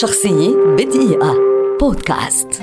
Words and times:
شخصية 0.00 0.56
بدقيقة. 0.78 1.34
بودكاست. 1.80 2.62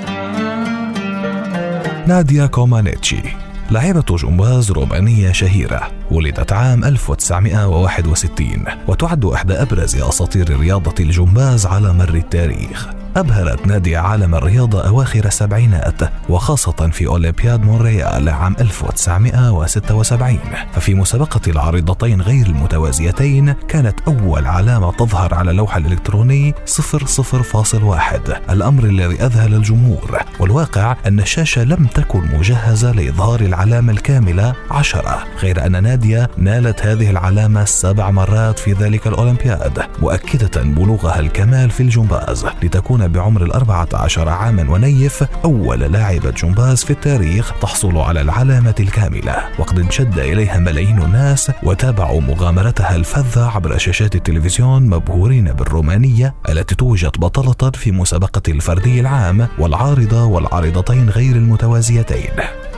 ناديا 2.06 2.46
كومانيتشي 2.46 3.22
لاعبة 3.70 4.04
جمباز 4.16 4.70
رومانية 4.70 5.32
شهيرة 5.32 5.90
ولدت 6.10 6.52
عام 6.52 6.84
1961 6.84 8.64
وتعد 8.88 9.24
إحدى 9.24 9.52
أبرز 9.54 9.96
أساطير 9.96 10.60
رياضة 10.60 10.94
الجمباز 11.00 11.66
على 11.66 11.92
مر 11.92 12.14
التاريخ. 12.14 12.99
أبهرت 13.16 13.66
نادية 13.66 13.96
عالم 13.96 14.34
الرياضة 14.34 14.88
أواخر 14.88 15.24
السبعينات 15.24 16.00
وخاصة 16.28 16.90
في 16.92 17.06
أولمبياد 17.06 17.64
مونريال 17.64 18.28
عام 18.28 18.56
1976 18.60 20.38
ففي 20.72 20.94
مسابقة 20.94 21.40
العارضتين 21.48 22.22
غير 22.22 22.46
المتوازيتين 22.46 23.52
كانت 23.52 24.00
أول 24.08 24.46
علامة 24.46 24.92
تظهر 24.92 25.34
على 25.34 25.50
اللوح 25.50 25.76
الإلكتروني 25.76 26.54
00.1 26.66 28.50
الأمر 28.50 28.84
الذي 28.84 29.24
أذهل 29.24 29.54
الجمهور. 29.54 30.18
والواقع 30.40 30.96
أن 31.06 31.20
الشاشة 31.20 31.64
لم 31.64 31.86
تكن 31.86 32.20
مجهزة 32.38 32.92
لإظهار 32.92 33.40
العلامة 33.40 33.92
الكاملة 33.92 34.54
عشرة. 34.70 35.24
غير 35.42 35.66
أن 35.66 35.82
نادية 35.82 36.30
نالت 36.38 36.86
هذه 36.86 37.10
العلامة 37.10 37.64
سبع 37.64 38.10
مرات 38.10 38.58
في 38.58 38.72
ذلك 38.72 39.06
الأولمبياد 39.06 39.82
مؤكدة 40.02 40.62
بلوغها 40.62 41.20
الكمال 41.20 41.70
في 41.70 41.82
الجمباز 41.82 42.46
لتكون 42.62 42.99
تكون 43.00 43.12
بعمر 43.12 43.44
الأربعة 43.44 43.88
عشر 43.94 44.28
عاما 44.28 44.70
ونيف 44.70 45.24
أول 45.44 45.80
لاعبة 45.80 46.30
جمباز 46.30 46.84
في 46.84 46.90
التاريخ 46.90 47.52
تحصل 47.60 47.96
على 47.96 48.20
العلامة 48.20 48.74
الكاملة. 48.80 49.36
وقد 49.58 49.78
انشد 49.78 50.18
إليها 50.18 50.58
ملايين 50.58 51.02
الناس 51.02 51.52
وتابعوا 51.62 52.20
مغامرتها 52.20 52.96
الفذة 52.96 53.46
عبر 53.46 53.78
شاشات 53.78 54.14
التلفزيون 54.14 54.82
مبهورين 54.82 55.52
بالرومانية 55.52 56.34
التي 56.48 56.74
توجت 56.74 57.18
بطلة 57.18 57.70
في 57.70 57.92
مسابقة 57.92 58.42
الفردي 58.48 59.00
العام 59.00 59.48
والعارضة 59.58 60.24
والعارضتين 60.24 61.10
غير 61.10 61.36
المتوازيتين. 61.36 62.32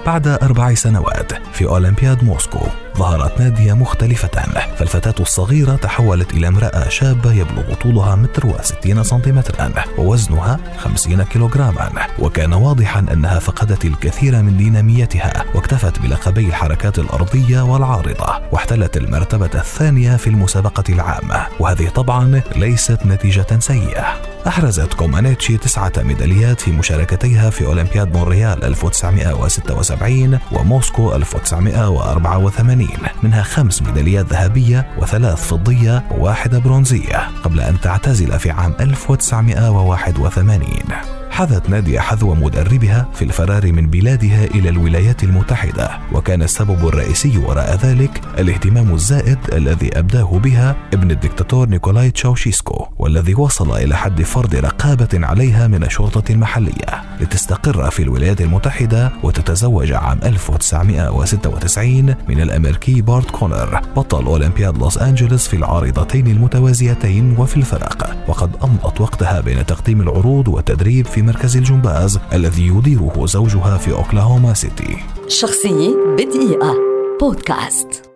بعد 0.07 0.27
أربع 0.29 0.75
سنوات 0.75 1.33
في 1.53 1.67
أولمبياد 1.67 2.25
موسكو 2.25 2.61
ظهرت 2.99 3.41
نادية 3.41 3.73
مختلفة 3.73 4.29
فالفتاة 4.77 5.15
الصغيرة 5.21 5.77
تحولت 5.77 6.35
إلى 6.35 6.49
امرأة 6.49 6.89
شابة 6.89 7.33
يبلغ 7.33 7.75
طولها 7.75 8.17
متر 8.17 8.47
وستين 8.47 9.05
سنتيمترا 9.05 9.73
ووزنها 9.99 10.59
خمسين 10.79 11.23
كيلوغراما. 11.23 11.89
وكان 12.19 12.53
واضحا 12.53 13.01
أنها 13.13 13.39
فقدت 13.39 13.85
الكثير 13.85 14.43
من 14.43 14.57
ديناميتها 14.57 15.45
واكتفت 15.55 15.99
بلقبي 15.99 16.47
الحركات 16.47 16.99
الأرضية 16.99 17.61
والعارضة 17.61 18.41
واحتلت 18.53 18.97
المرتبة 18.97 19.51
الثانية 19.55 20.17
في 20.17 20.27
المسابقة 20.27 20.85
العامة. 20.89 21.47
وهذه 21.61 21.89
طبعا 21.89 22.41
ليست 22.57 23.07
نتيجة 23.07 23.59
سيئة. 23.59 24.32
أحرزت 24.47 24.95
كومانيتشي 24.95 25.57
تسعة 25.57 25.93
ميداليات 25.97 26.61
في 26.61 26.73
مشاركتيها 26.73 27.51
في 27.51 27.67
أولمبياد 27.67 28.17
مونريال 28.17 28.65
1976 28.65 30.39
وموسكو 30.53 31.15
1984 31.15 32.89
منها 33.23 33.43
خمس 33.43 33.83
ميداليات 33.83 34.27
ذهبية 34.27 34.87
وثلاث 34.99 35.49
فضية 35.49 36.05
وواحدة 36.11 36.59
برونزية 36.59 37.31
قبل 37.43 37.61
أن 37.61 37.81
تعتزل 37.81 38.39
في 38.39 38.51
عام 38.51 38.75
1981 38.81 41.22
حذت 41.33 41.71
نادية 41.71 42.01
حذو 42.01 42.35
مدربها 42.35 43.09
في 43.15 43.25
الفرار 43.25 43.73
من 43.73 43.87
بلادها 43.87 44.45
إلى 44.45 44.69
الولايات 44.69 45.25
المتحدة 45.25 45.91
وكان 46.13 46.43
السبب 46.43 46.89
الرئيسي 46.89 47.39
وراء 47.39 47.77
ذلك 47.77 48.21
الاهتمام 48.39 48.95
الزائد 48.95 49.39
الذي 49.53 49.99
أبداه 49.99 50.39
بها 50.39 50.77
ابن 50.93 51.11
الدكتاتور 51.11 51.69
نيكولاي 51.69 52.11
تشاوشيسكو 52.11 52.87
والذي 52.99 53.35
وصل 53.35 53.77
إلى 53.77 53.97
حد 53.97 54.23
فرض 54.23 54.55
رقابة 54.55 55.09
عليها 55.15 55.67
من 55.67 55.85
الشرطة 55.85 56.33
المحلية 56.33 57.03
لتستقر 57.21 57.91
في 57.91 58.03
الولايات 58.03 58.41
المتحدة 58.41 59.13
وتتزوج 59.23 59.93
عام 59.93 60.19
1996 60.25 62.15
من 62.29 62.41
الأمريكي 62.41 63.03
بارت 63.03 63.31
كونر 63.31 63.81
بطل 63.97 64.25
أولمبياد 64.27 64.79
لوس 64.79 64.99
أنجلوس 64.99 65.49
في 65.49 65.57
العارضتين 65.57 66.27
المتوازيتين 66.27 67.37
وفي 67.39 67.57
الفرق. 67.57 68.17
وقد 68.29 68.57
أمضت 68.65 69.01
وقتها 69.01 69.41
بين 69.41 69.67
تقديم 69.67 70.01
العروض 70.01 70.49
والتدريب 70.49 71.07
مركز 71.23 71.57
الجمباز 71.57 72.19
الذي 72.33 72.67
يديره 72.67 73.27
زوجها 73.27 73.79
في 73.79 73.93
أوكلاهوما 73.93 74.55
سيتي. 74.55 74.97
شخصية 75.29 75.95
بدقيقة. 76.19 76.75
بودكاست. 77.21 78.12